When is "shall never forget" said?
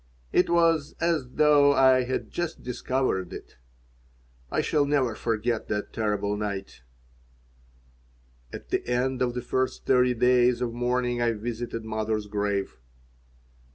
4.61-5.67